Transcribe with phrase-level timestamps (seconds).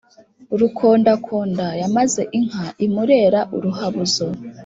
[0.59, 4.25] Rukondakonda yamaze inka i Murera-Uruhabuzo.